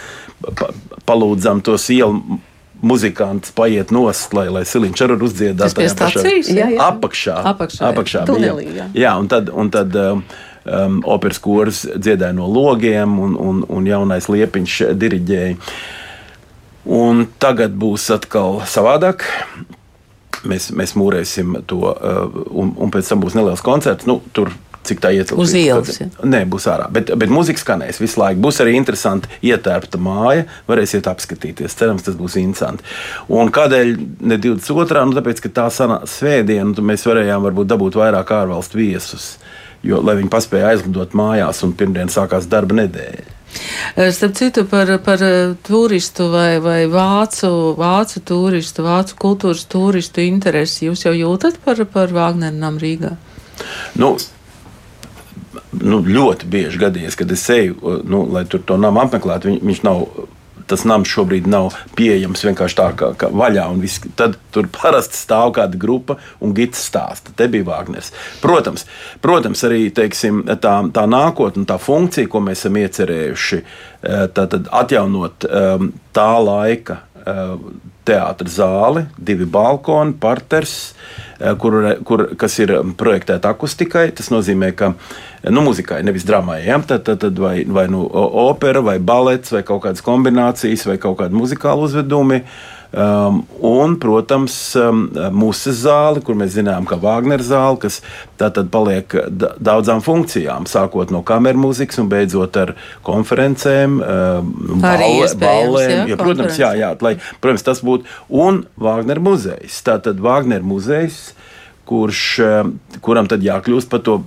Pa, 0.54 0.71
palūdzam 1.11 1.64
tos 1.66 1.88
ielu 1.90 2.38
muzikants 2.80 3.50
paiet 3.52 3.90
nost, 3.90 4.33
lai, 4.37 4.47
lai 4.52 4.62
siliņš 4.69 5.02
arī 5.04 5.16
uzdziedātu. 5.26 5.66
Tas 5.66 5.76
pie 5.76 5.88
stācijas? 5.92 6.52
Jā. 6.54 6.71
Apakšā. 6.87 7.37
Apakšā, 7.52 7.90
apakšā 7.90 8.25
bija. 8.30 8.54
Jā. 8.78 8.87
jā, 8.97 9.16
un 9.21 9.28
tad, 9.30 9.50
un 9.52 9.73
tad 9.73 9.97
um, 10.00 10.23
um, 10.64 11.00
operas 11.09 11.40
koris 11.43 11.85
dziedāja 11.97 12.37
no 12.37 12.49
logiem, 12.50 13.19
un, 13.23 13.37
un, 13.38 13.64
un 13.69 13.88
jaunais 13.88 14.29
liepiņš 14.31 14.81
diriģēja. 15.00 15.59
Un 16.90 17.26
tagad 17.43 17.76
būs 17.76 18.09
atkal 18.14 18.62
savādāk. 18.69 19.26
Mēs, 20.49 20.71
mēs 20.73 20.97
mūrēsim 20.97 21.59
to, 21.69 21.83
uh, 21.93 22.43
un, 22.49 22.73
un 22.81 22.93
pēc 22.93 23.12
tam 23.12 23.21
būs 23.21 23.37
neliels 23.37 23.64
koncerts. 23.64 24.09
Nu, 24.09 24.23
tur 24.33 24.55
cik 24.87 25.00
tā 25.02 25.12
ietilpst. 25.14 25.40
Uz 25.40 25.52
ielas. 25.57 25.99
Ja? 26.00 26.09
Nē, 26.25 26.43
būs 26.50 26.67
ārā. 26.71 26.88
Bet, 26.93 27.12
bet 27.21 27.33
mūzika 27.33 27.61
skanēs 27.61 28.00
visu 28.00 28.21
laiku. 28.21 28.40
Būs 28.47 28.61
arī 28.64 28.75
interesanti 28.79 29.31
ietērpta 29.47 30.00
māja. 30.00 30.47
Varēsiet 30.71 31.09
apskatīties. 31.11 31.76
Cerams, 31.76 32.07
tas 32.07 32.17
būs 32.19 32.38
interesanti. 32.40 32.87
Un 33.29 33.52
kādēļ 33.55 33.93
ne 34.33 34.40
22. 34.40 35.05
Nu, 35.11 35.17
tāpēc, 35.19 35.43
ka 35.45 35.52
tā 35.61 35.69
sanāca 35.75 36.09
svētdiena, 36.11 36.73
un 36.73 36.90
mēs 36.93 37.05
varējām 37.09 37.45
varbūt 37.50 37.73
dabūt 37.75 38.00
vairāk 38.00 38.33
ārvalstu 38.40 38.81
viesus. 38.81 39.35
Jo, 39.87 40.00
lai 40.04 40.18
viņi 40.18 40.28
paspēja 40.32 40.75
aizlidot 40.75 41.14
mājās, 41.16 41.62
un 41.64 41.72
pirmdien 41.76 42.10
sākās 42.12 42.49
darba 42.50 42.76
nedēļa. 42.82 43.37
Starp 44.14 44.34
citu, 44.38 44.64
par, 44.70 44.90
par 45.02 45.22
turistu 45.66 46.28
vai, 46.30 46.60
vai 46.62 46.84
vācu, 46.90 47.50
vācu 47.78 48.22
turistu, 48.22 48.84
vācu 48.87 49.16
kultūras 49.18 49.64
turistu 49.70 50.22
interesi 50.22 50.87
jūs 50.87 51.06
jau 51.08 51.14
jūtat 51.16 51.58
par, 51.64 51.80
par 51.90 52.14
Vāgnernam 52.14 52.78
Rīgā? 52.78 53.16
Nu, 53.99 54.12
nu, 55.80 56.00
ļoti 56.06 56.50
bieži 56.50 56.80
gadījies, 56.84 57.18
kad 57.18 57.32
es 57.34 57.46
eju, 57.50 57.96
nu, 58.06 58.22
lai 58.30 58.44
tur 58.50 58.62
to 58.66 58.78
namu 58.80 59.02
apmeklētu. 59.02 59.50
Viņ, 59.50 59.58
viņš 59.66 59.82
nav 59.88 60.04
tas 60.71 60.87
nams 60.89 61.11
šobrīd 61.11 61.49
nav 61.50 61.75
pieejams 61.99 62.45
vienkārši 62.47 62.79
tā 62.79 62.89
kā, 62.99 63.11
kā 63.19 63.31
vaļā. 63.35 63.67
Viss, 63.83 64.03
tad 64.19 64.39
tur 64.55 64.71
parasti 64.73 65.19
stāv 65.19 65.55
kāda 65.59 65.79
grupa 65.81 66.19
un 66.41 66.55
gits 66.57 66.83
stāsta. 66.91 67.35
Te 67.37 67.49
bija 67.50 67.67
Vāgners. 67.69 68.12
Protams, 68.43 68.87
protams 69.25 69.65
arī 69.67 69.89
teiksim, 69.95 70.45
tā, 70.62 70.77
tā 70.95 71.07
nākotne, 71.11 71.67
tā 71.69 71.79
funkcija, 71.83 72.31
ko 72.31 72.43
mēs 72.47 72.65
esam 72.65 72.79
iecerējuši, 72.81 73.61
eh, 73.61 74.27
tātad 74.37 74.71
atjaunot 74.83 75.47
ehm, 75.49 75.93
tā 76.17 76.31
laika 76.45 77.00
teātris 78.11 78.57
zāli, 78.59 79.05
divi 79.17 79.47
balkoni, 79.49 80.15
parters, 80.21 80.95
eh, 81.39 81.55
kur, 81.61 81.77
kur, 82.07 82.25
kas 82.41 82.59
ir 82.62 82.73
projektēta 82.99 83.53
akustikai. 83.55 84.09
Tas 84.17 84.31
nozīmē, 84.33 84.73
ka 84.77 84.93
nu, 85.50 85.65
muzikai, 85.67 86.03
nevis 86.07 86.27
dramai, 86.29 86.62
ja? 86.67 86.81
tad, 86.81 87.05
tad, 87.09 87.21
tad 87.25 87.39
vai, 87.39 87.65
vai 87.65 87.87
nu, 87.93 88.05
opera, 88.47 88.83
vai 88.85 88.99
balets, 88.99 89.53
vai 89.55 89.62
kaut 89.67 89.85
kādas 89.87 90.05
kombinācijas, 90.07 90.87
vai 90.89 90.99
kaut 91.03 91.21
kādi 91.21 91.37
muzikāli 91.37 91.89
uzvedumi. 91.89 92.45
Um, 92.90 93.44
un, 93.62 93.92
protams, 94.02 94.54
um, 94.75 95.04
mūsu 95.30 95.70
zāle, 95.78 96.18
kur 96.26 96.35
mēs 96.35 96.56
zinām, 96.56 96.88
ka 96.90 96.97
Wagner 96.99 97.42
zāle, 97.47 97.78
kas 97.85 98.00
tātad 98.40 98.66
paliek 98.75 99.14
daudzām 99.62 100.02
funkcijām, 100.02 100.66
sākot 100.66 101.12
no 101.14 101.20
kameras 101.26 101.62
mūzikas 101.62 102.00
un 102.02 102.09
beidzot 102.11 102.59
ar 102.59 102.73
konferencēm, 103.06 104.00
um, 104.02 104.50
ballēm. 105.38 106.11
Ja, 106.11 106.18
protams, 106.18 106.59
jā, 106.59 106.73
jā, 106.80 106.90
lai, 107.06 107.14
protams, 107.38 107.66
tas 107.68 107.85
būtu. 107.87 108.11
Un 108.35 108.64
Wagner 108.80 109.23
muzejs. 109.23 109.78
Tātad 109.87 110.18
Wagner 110.25 110.66
muzejs, 110.66 111.28
kurš, 111.87 112.25
um, 112.42 112.75
kuram 113.06 113.30
tad 113.30 113.47
jākļūst 113.47 113.92
par 113.92 114.02
to 114.06 114.18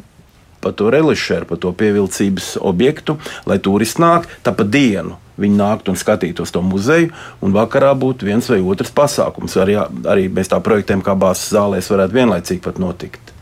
par 0.63 0.71
to 0.79 0.87
relišeru, 0.93 1.43
par 1.49 1.59
to 1.59 1.73
pievilcības 1.75 2.53
objektu, 2.63 3.17
lai 3.43 3.59
turisti 3.59 3.99
nāk 3.99 4.29
tāpat 4.45 4.71
dienu. 4.71 5.17
Viņi 5.41 5.57
nāktu 5.57 5.93
un 5.93 5.99
skatītos 5.99 6.53
to 6.53 6.61
muzeju, 6.65 7.11
un 7.41 7.55
vakarā 7.55 7.93
būtu 7.97 8.27
viens 8.29 8.49
vai 8.51 8.61
otrs 8.61 8.93
pasākums. 8.93 9.57
Arī, 9.61 9.79
arī 10.09 10.27
mēs 10.29 10.51
tā 10.51 10.59
projektējam, 10.63 11.01
kā 11.05 11.15
bāzes 11.17 11.53
zālēs 11.55 11.89
varētu 11.93 12.19
vienlaicīgi 12.19 12.63
pat 12.63 12.81
notikt. 12.81 13.33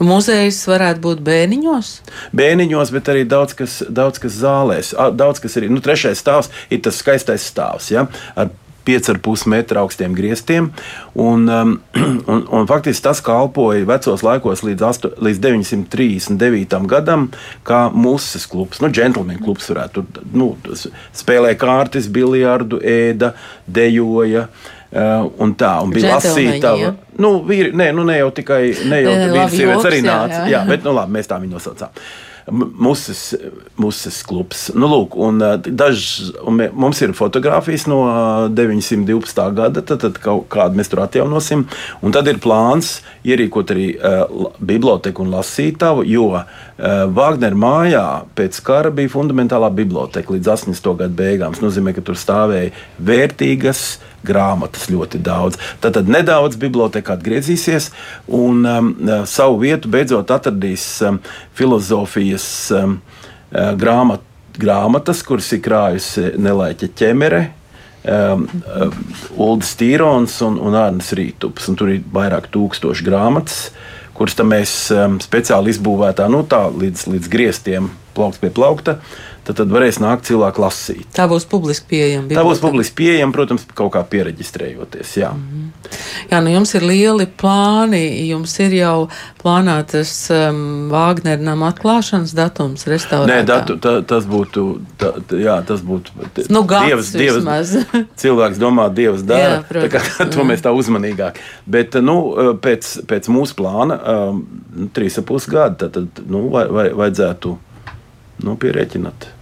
Muzejs 0.00 0.62
varētu 0.70 1.02
būt 1.04 1.20
bērniņos? 1.26 1.92
Bērniņos, 2.36 2.92
bet 2.96 3.10
arī 3.12 3.26
daudz 3.28 3.54
kas, 3.58 3.76
daudz 3.92 4.22
kas 4.22 4.38
zālēs. 4.40 4.94
Daudz 5.16 5.42
kas 5.44 5.58
arī, 5.60 5.68
nu, 5.72 5.82
trešais 5.84 6.22
stāvs 6.22 6.50
ir 6.72 6.80
tas 6.84 6.98
skaistais 7.02 7.44
stāvs, 7.52 7.90
ja, 7.92 8.06
ar 8.34 8.50
5,5 8.86 9.46
metru 9.50 9.80
augstiem 9.82 10.14
griestiem. 10.16 10.70
Un, 11.14 11.46
um, 11.48 11.74
un, 12.32 12.44
un 12.48 12.68
faktiski 12.70 13.04
tas 13.04 13.22
kalpoja 13.24 13.86
vecos 13.88 14.24
laikos 14.26 14.64
līdz, 14.66 14.86
8, 14.88 15.14
līdz 15.26 15.42
939. 15.46 16.80
gadam, 16.90 17.28
kā 17.66 17.86
mūsu 17.94 18.40
klubs, 18.50 18.82
nu, 18.84 18.90
džentlmeņa 18.92 19.44
klubs 19.44 19.70
varētu 19.72 20.04
tur 20.14 20.26
nu, 20.36 20.52
spēlēt 21.16 21.60
kārtas, 21.60 22.10
biljardu, 22.12 22.82
ēda, 22.82 23.34
dejoja. 23.66 24.48
Uh, 24.90 25.28
un 25.38 25.52
tā, 25.54 25.76
un 25.84 25.92
bija 25.94 26.16
lasītava. 26.16 26.80
Ja? 26.82 26.88
Nu, 27.22 27.36
vīri, 27.46 27.70
nē, 27.78 27.92
nu, 27.94 28.02
ne 28.08 28.16
jau 28.16 28.32
tikai, 28.34 28.64
ne 28.90 28.98
jau 29.04 29.12
vīri, 29.20 29.44
sievietes 29.52 29.86
arī 29.86 30.00
nāca. 30.02 30.40
Jā, 30.40 30.48
jā. 30.48 30.50
jā, 30.56 30.62
bet, 30.66 30.82
nu, 30.82 30.96
labi, 30.96 31.14
mēs 31.14 31.30
tā 31.30 31.38
viņu 31.38 31.54
nosaucām. 31.54 31.94
Uh, 31.94 32.29
Muses 32.50 34.22
klubs. 34.26 34.66
Nu, 34.74 34.88
lūk, 34.90 35.16
un, 35.20 35.40
daž, 35.64 36.06
un 36.46 36.60
mums 36.74 37.00
ir 37.04 37.14
fotografijas 37.16 37.86
no 37.90 38.00
912. 38.52 39.44
gada, 39.56 39.82
tad, 39.82 40.02
tad 40.02 40.18
kaut 40.22 40.48
kādu 40.52 40.80
mēs 40.80 40.90
tur 40.92 41.04
atjaunosim. 41.04 41.66
Un 42.04 42.14
tad 42.14 42.28
ir 42.30 42.40
plāns 42.42 42.98
ierīkot 43.26 43.72
arī 43.74 43.88
uh, 43.96 44.50
biblioteku 44.58 45.24
un 45.24 45.32
lasītavu, 45.34 46.04
jo 46.08 46.28
uh, 46.34 46.44
Wagner 47.16 47.56
mājā 47.58 48.04
pēc 48.38 48.60
kara 48.66 48.92
bija 48.94 49.12
fundamentālā 49.12 49.70
biblioteka 49.74 50.36
līdz 50.36 50.54
80. 50.56 50.94
gadu 51.04 51.18
beigām. 51.22 51.56
Tas 51.56 51.64
nozīmē, 51.64 51.94
ka 51.96 52.04
tur 52.04 52.18
stāvēja 52.18 52.74
vērtīgas 52.98 53.84
grāmatas 54.26 54.88
ļoti 54.90 55.20
daudz. 55.24 55.58
Tad, 55.80 55.96
tad 55.96 56.10
nedaudz 56.10 56.58
biblioteka 56.60 57.16
atgriezīsies 57.16 57.90
un 58.26 58.64
um, 58.68 58.90
savu 59.28 59.60
vietu 59.64 59.90
beidzot 59.92 60.30
atradīs 60.34 60.84
um, 61.06 61.20
filozofijas 61.58 62.48
um, 62.76 62.98
uh, 63.52 63.72
grāmat, 63.80 64.24
grāmatas, 64.60 65.24
kuras 65.26 65.50
ir 65.56 65.62
krājusi 65.64 66.34
Nelaiķa 66.40 66.90
ķemere. 66.98 67.46
Um, 68.00 68.46
um, 68.64 69.00
Ulrichs 69.36 69.74
Tīrons 69.76 70.38
un, 70.46 70.56
un 70.64 70.76
Arnēs 70.76 71.12
Rītups. 71.16 71.68
Un 71.68 71.80
tur 71.80 71.92
ir 71.92 72.04
vairāk 72.12 72.48
tūkstoši 72.52 73.04
grāmatas, 73.04 73.66
kuras 74.16 74.38
mēs 74.44 74.76
um, 74.96 75.18
speciāli 75.20 75.74
izbūvētā, 75.74 76.28
nu 76.32 76.44
tā 76.48 76.66
līdz, 76.72 77.08
līdz 77.12 77.32
griestiem, 77.32 77.90
plaukts 78.16 78.40
pie 78.40 78.52
plaukta. 78.56 78.96
Uh, 78.96 79.29
tad, 79.50 79.58
tad 79.64 79.72
varēs 79.74 79.98
nākt 80.02 80.28
cilvēki 80.28 80.62
lasīt. 80.62 81.06
Tā 81.16 81.26
būs 81.30 81.46
publiski 81.50 81.88
pieejama. 81.90 82.30
Tā 82.30 82.44
būs 82.46 82.62
publiski 82.62 82.96
pieejama, 83.02 83.34
protams, 83.34 83.66
kaut 83.76 83.92
kā 83.94 84.02
pieregistrējoties. 84.06 85.16
Jā. 85.18 85.32
Mm 85.34 85.46
-hmm. 85.50 85.96
jā, 86.30 86.40
nu 86.44 86.50
jums 86.50 86.74
ir 86.74 86.82
lieli 86.82 87.26
plāni. 87.26 88.28
Jums 88.28 88.58
ir 88.60 88.74
jau 88.78 89.08
plānātas 89.42 90.12
um, 90.30 90.90
Vāgnera 90.90 91.40
nama 91.42 91.72
atklāšanas 91.72 92.34
datums 92.34 92.86
restaurācijā. 92.86 93.40
Nē, 93.40 93.46
datu, 93.46 93.76
tā, 93.76 94.02
tas 94.06 94.24
būtu, 94.24 94.80
tā, 94.98 95.12
jā, 95.38 95.62
tas 95.66 95.80
būtu 95.80 96.10
nu, 96.48 96.62
dievs, 96.66 97.12
dievs, 97.12 97.76
cilvēks 98.22 98.58
domā, 98.58 98.88
dievs 98.94 99.22
dara. 99.22 99.54
Jā, 99.54 99.62
protams, 99.68 99.92
tā 99.92 100.24
kā, 100.24 100.30
to 100.30 100.44
mēs 100.44 100.62
tā 100.62 100.70
uzmanīgāk. 100.70 101.40
Bet 101.66 101.94
nu, 101.94 102.20
pēc, 102.62 103.06
pēc 103.06 103.28
mūsu 103.28 103.54
plāna 103.54 103.98
um, 103.98 104.46
trīs 104.92 105.18
ap 105.18 105.26
pus 105.26 105.46
gadi, 105.50 105.76
tad, 105.84 105.92
tad 105.92 106.24
nu, 106.30 106.48
vai, 106.52 106.66
vai, 106.68 106.88
vajadzētu 106.94 107.58
nu, 108.44 108.56
pierēķināt. 108.60 109.39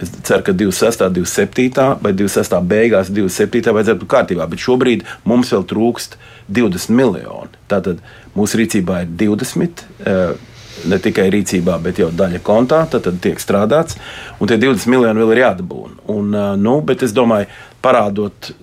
Es 0.00 0.08
ceru, 0.24 0.42
ka 0.46 0.52
26, 0.52 1.08
27 1.12 1.98
vai 2.00 2.12
26 2.16 2.60
beigās, 2.64 3.10
27 3.12 3.74
vajadzētu 3.76 4.00
būt 4.00 4.10
kārtībā, 4.14 4.46
bet 4.48 4.62
šobrīd 4.64 5.04
mums 5.28 5.52
vēl 5.52 5.66
trūkst 5.68 6.16
20 6.48 6.96
miljoni. 6.96 7.60
Tātad 7.68 8.00
mūsu 8.36 8.62
rīcībā 8.62 9.02
ir 9.04 9.12
20. 9.20 9.84
Eh, 10.06 10.32
ne 10.88 10.98
tikai 10.98 11.28
rīcībā, 11.30 11.76
bet 11.84 12.00
jau 12.00 12.08
daļa 12.08 12.40
kontā, 12.42 12.80
tad, 12.90 13.04
tad 13.04 13.20
tiek 13.22 13.38
strādāts, 13.38 13.98
un 14.40 14.48
tie 14.48 14.56
20 14.56 14.88
miljoni 14.90 15.20
vēl 15.20 15.34
ir 15.34 15.42
jādabūna. 15.44 16.00
Un, 16.14 16.32
eh, 16.34 16.54
nu, 16.56 16.78
bet 16.80 17.04
es 17.04 17.12
domāju, 17.12 17.50
parādot 17.84 18.54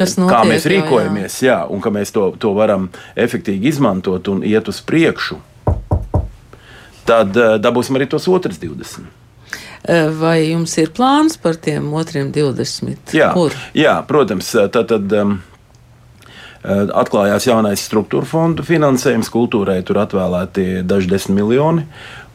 notiek, 0.00 0.34
kā 0.34 0.42
mēs 0.48 0.66
rīkojamies, 0.66 1.38
jā, 1.38 1.46
jā. 1.46 1.60
Jā, 1.60 1.60
un 1.70 1.80
ka 1.80 1.94
mēs 1.94 2.10
to, 2.10 2.32
to 2.42 2.52
varam 2.58 2.90
efektīvi 3.14 3.70
izmantot 3.70 4.28
un 4.32 4.42
iet 4.42 4.68
uz 4.68 4.82
priekšu 4.82 5.38
tad 7.10 7.36
uh, 7.36 7.56
dabūsim 7.62 7.98
arī 7.98 8.08
tos 8.10 8.28
otrs 8.30 8.60
20. 8.62 9.19
Eh, 9.84 10.08
vai 10.12 10.50
jums 10.50 10.74
ir 10.76 10.90
plāns 10.92 11.38
par 11.40 11.56
tiem 11.56 11.88
otriem 11.96 12.28
20? 12.32 13.14
Jā, 13.16 13.32
Kur? 13.32 13.54
jā 13.72 13.94
protams. 14.06 14.50
Tad, 14.52 14.90
tad, 14.92 15.14
um, 15.16 15.38
atklājās 17.00 17.46
jaunais 17.48 17.80
struktūra 17.88 18.28
fondu 18.28 18.64
finansējums 18.66 19.32
kultūrai, 19.32 19.78
tur 19.86 20.02
atvēlēti 20.02 20.82
daži 20.84 21.08
desmit 21.08 21.40
miljoni. 21.40 21.86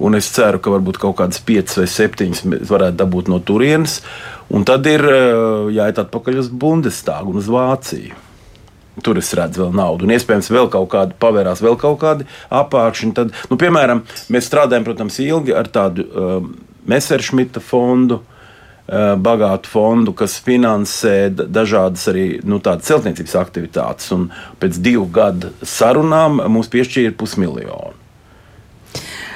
Un 0.01 0.17
es 0.17 0.31
ceru, 0.33 0.59
ka 0.59 0.73
varbūt 0.73 0.97
kaut 0.99 1.19
kādas 1.21 1.39
piecas 1.45 1.77
vai 1.77 1.85
septiņas 1.87 2.43
varētu 2.67 2.99
dabūt 3.03 3.29
no 3.31 3.39
turienes. 3.39 4.01
Un 4.49 4.65
tad 4.65 4.85
ir 4.89 5.05
jāiet 5.73 6.01
atpakaļ 6.01 6.41
uz 6.41 6.49
Bundestāgu 6.49 7.31
un 7.31 7.41
uz 7.41 7.47
Vāciju. 7.49 8.17
Tur 9.05 9.19
es 9.19 9.29
redzu 9.35 9.65
vēl 9.65 9.73
naudu, 9.75 10.05
un 10.07 10.13
iespējams, 10.15 10.49
vēl 10.55 10.69
kaut 10.71 10.87
kāda 10.93 11.15
pavērās, 11.19 11.61
vēl 11.63 11.75
kaut 11.79 11.97
kādi 11.99 12.27
apākšņi. 12.55 13.15
Tad, 13.17 13.33
nu, 13.51 13.57
piemēram, 13.59 14.05
mēs 14.31 14.47
strādājam, 14.47 14.85
protams, 14.87 15.17
ilgi 15.23 15.55
ar 15.55 15.67
tādu 15.67 16.05
uh, 16.07 16.47
Messerschmitta 16.89 17.63
fondu. 17.63 18.21
Uh, 18.85 19.15
bagātu 19.17 19.65
fondu, 19.65 20.11
kas 20.13 20.35
finansē 20.45 21.31
dažādas 21.33 22.03
arī 22.11 22.25
nu, 22.45 22.59
celtniecības 22.61 23.33
aktivitātes. 23.41 24.11
Un 24.13 24.27
pēc 24.61 24.77
divu 24.77 25.07
gadu 25.09 25.49
sarunām 25.65 26.43
mums 26.53 26.69
piešķīra 26.69 27.15
pusmiljonu. 27.17 28.04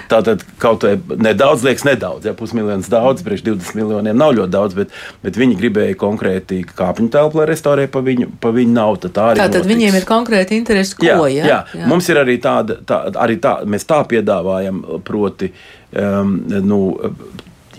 Tātad 0.10 0.44
kaut 0.62 0.84
vai 0.86 0.96
nedaudz, 1.22 1.64
liekas, 1.66 1.86
nedaudz. 1.86 2.26
Ja, 2.26 2.34
pusmiljons 2.38 2.90
daudz, 2.90 3.24
priekš 3.26 3.44
20 3.46 3.78
miljoniem 3.78 4.18
nav 4.18 4.34
ļoti 4.38 4.54
daudz, 4.56 4.78
bet, 4.78 4.96
bet 5.26 5.38
viņi 5.38 5.58
gribēja 5.60 5.98
konkrēti 6.00 6.64
kāpņu 6.68 7.12
telpu, 7.14 7.42
lai 7.42 7.50
restaurē 7.52 7.86
pa 7.92 8.02
viņu, 8.06 8.32
pa 8.42 8.54
viņu 8.56 8.74
naudu. 8.74 9.12
Tā 9.14 9.32
arī 9.32 9.44
Tātad 9.44 9.62
notiks. 9.62 9.74
viņiem 9.74 10.00
ir 10.00 10.08
konkrēti 10.10 10.58
interesi, 10.58 10.98
ko, 10.98 11.06
jā, 11.06 11.20
ja? 11.36 11.52
jā. 11.52 11.60
jā, 11.78 11.90
mums 11.90 12.10
ir 12.10 12.22
arī 12.22 12.40
tāda, 12.42 12.80
tā, 12.90 13.04
arī 13.22 13.38
tā, 13.44 13.60
mēs 13.70 13.86
tā 13.90 14.02
piedāvājam, 14.10 14.82
proti, 15.06 15.52
um, 15.94 16.34
nu, 16.66 16.82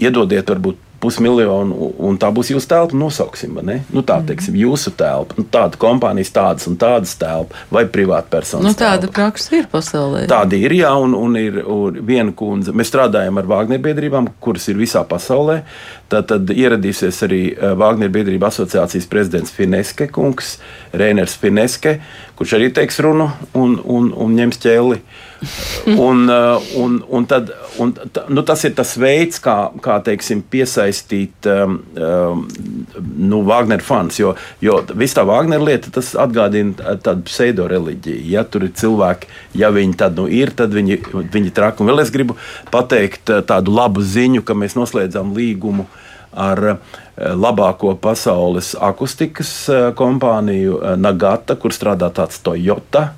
iedodiet 0.01 0.55
varbūt 0.55 0.87
pusmiljonu, 1.01 1.91
un 2.07 2.19
tā 2.21 2.29
būs 2.35 2.53
jūsu 2.53 2.69
telpa. 2.71 2.97
Nosauksim, 3.01 3.57
nu, 3.65 4.03
tā 4.07 4.19
teiksim, 4.27 4.57
jūsu 4.61 4.93
telpa. 4.99 5.37
Nu, 5.39 5.47
tāda 5.51 5.81
kompānijas, 5.81 6.33
tādas 6.35 6.69
un 6.71 6.77
tādas 6.81 7.15
telpa 7.21 7.57
vai 7.73 7.87
privātpersonas. 7.91 8.69
Nu, 8.69 8.75
tāda 8.77 9.11
praksa 9.13 9.57
ir 9.61 9.69
pasaulē. 9.73 10.27
Tāda 10.31 10.59
ir, 10.59 10.75
jā, 10.81 10.93
un, 11.01 11.17
un 11.17 11.39
ir 11.41 11.63
un 11.65 12.01
viena 12.07 12.35
kundze. 12.37 12.75
Mēs 12.77 12.93
strādājam 12.93 13.41
ar 13.41 13.49
Vāgneru 13.51 13.87
biedrībām, 13.89 14.31
kuras 14.45 14.69
ir 14.71 14.81
visā 14.81 15.03
pasaulē. 15.09 15.63
Tad, 16.13 16.29
tad 16.33 16.53
ieradīsies 16.53 17.23
arī 17.27 17.43
Vāgneru 17.81 18.15
biedrību 18.19 18.51
asociācijas 18.51 19.09
prezidents 19.11 19.55
Fineske 19.55 20.11
kungs, 20.13 20.59
Reiners 20.93 21.37
Fineske, 21.41 21.99
kurš 22.39 22.59
arī 22.59 22.71
teiks 22.77 23.01
runu 23.05 23.31
un, 23.55 23.79
un, 23.85 24.13
un 24.13 24.39
ņems 24.39 24.61
ķēli. 24.63 25.03
un, 26.09 26.25
un, 26.77 26.97
un 27.09 27.27
tad, 27.29 27.53
un, 27.81 27.95
nu, 28.29 28.45
tas 28.47 28.65
ir 28.69 28.75
tas 28.79 28.93
veids, 29.01 29.41
kā, 29.43 29.57
kā 29.83 29.99
teiksim, 30.05 30.43
piesaistīt 30.53 31.49
um, 31.51 31.79
nu, 33.17 33.43
Wagner 33.49 33.85
fans. 33.85 34.21
Jo, 34.21 34.35
jo 34.65 34.81
viss 34.93 35.17
tā 35.17 35.25
Wagner 35.29 35.63
lieta 35.65 36.05
atgādina 36.23 36.97
tādu 37.03 37.25
pseido 37.29 37.69
reliģiju. 37.71 38.27
Ja 38.31 38.45
tur 38.45 38.69
ir 38.69 38.75
cilvēki, 38.77 39.31
ja 39.61 39.73
viņi 39.75 39.97
tad 40.01 40.21
nu, 40.21 40.29
ir, 40.29 40.55
tad 40.57 40.77
viņi, 40.77 41.01
viņi 41.33 41.55
traki. 41.57 41.85
Un 41.85 41.93
vēl 41.93 42.05
es 42.05 42.13
gribu 42.15 42.37
pateikt 42.73 43.33
tādu 43.49 43.75
labu 43.75 44.05
ziņu, 44.05 44.45
ka 44.45 44.57
mēs 44.59 44.79
noslēdzām 44.79 45.35
līgumu 45.37 45.89
ar 46.33 46.65
eh, 46.67 46.77
labāko 47.17 47.95
pasaules 48.01 48.75
akustikas 48.81 49.53
eh, 49.69 49.89
kompāniju 49.97 50.79
eh, 50.81 50.97
Nagata, 51.01 51.57
kur 51.61 51.75
strādā 51.75 52.11
tāds 52.15 52.41
Toyota. 52.45 53.11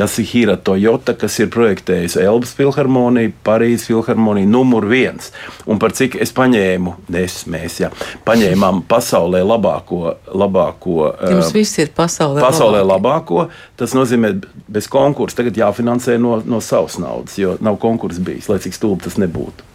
Jasihira 0.00 0.56
Toyota, 0.56 1.14
kas 1.18 1.38
ir 1.42 1.50
projektējusi 1.52 2.22
Elbas 2.24 2.52
filharmoniju, 2.58 3.32
Parīzes 3.46 3.86
filharmoniju, 3.90 4.48
numur 4.50 4.86
viens. 4.90 5.30
Un 5.70 5.80
par 5.82 5.94
cik 5.96 6.16
es 6.22 6.32
paņēmu, 6.36 6.96
es, 7.20 7.42
mēs, 7.50 7.80
jā, 7.84 7.90
paņēmām 8.26 8.84
pasaulē 8.90 9.42
labāko. 9.44 10.16
labāko 10.30 11.10
Jums 11.30 11.52
viss 11.56 11.80
ir 11.82 11.92
pasaulē, 11.96 12.42
pasaulē 12.44 12.82
labāko. 12.86 13.48
Tas 13.80 13.96
nozīmē, 13.96 14.34
bez 14.70 14.88
konkursa 14.90 15.42
tagad 15.42 15.58
jāfinansē 15.60 16.18
no, 16.20 16.38
no 16.44 16.62
savas 16.64 16.98
naudas, 17.02 17.38
jo 17.40 17.56
nav 17.60 17.80
konkurss 17.82 18.22
bijis, 18.24 18.48
lai 18.50 18.60
cik 18.62 18.76
stulbi 18.76 19.08
tas 19.08 19.20
nebūtu. 19.20 19.66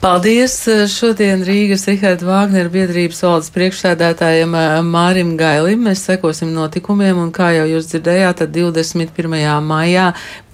Paldies 0.00 0.54
šodien 0.88 1.42
Rīgas 1.44 1.82
Riharda 1.84 2.24
Vāgneru 2.24 2.70
biedrības 2.72 3.18
valdes 3.20 3.50
priekšsēdētājiem 3.52 4.54
eh, 4.56 4.76
Mārim 4.80 5.34
Gailim. 5.36 5.82
Mēs 5.84 6.06
sekosim 6.08 6.54
notikumiem 6.56 7.20
un, 7.20 7.28
kā 7.36 7.50
jau 7.52 7.66
jūs 7.68 7.90
dzirdējāt, 7.90 8.38
tad 8.40 8.54
21. 8.54 9.36
maijā 9.60 10.06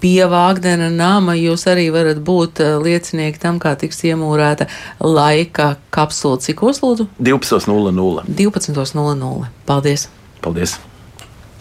pie 0.02 0.26
Vāgnera 0.32 0.90
nama 0.90 1.38
jūs 1.38 1.68
arī 1.70 1.86
varat 1.94 2.18
būt 2.26 2.64
eh, 2.64 2.74
liecinieki 2.88 3.38
tam, 3.46 3.62
kā 3.62 3.76
tiks 3.78 4.02
iemūrēta 4.10 4.66
laika 5.06 5.76
kapsula. 5.94 6.42
Cik 6.42 6.66
oslūdzu? 6.66 7.06
12.00. 7.30 8.26
12.00. 8.42 9.54
Paldies! 9.70 10.10
Paldies! 10.42 10.78